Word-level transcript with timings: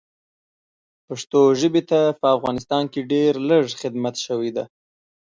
پښتو 1.07 1.41
ژبې 1.59 1.81
ته 1.89 1.99
په 2.19 2.27
افغانستان 2.37 2.83
کې 2.93 3.07
ډېر 3.13 3.33
لږ 3.49 3.63
خدمت 3.81 4.15
شوی 4.25 4.49
ده 4.57 4.63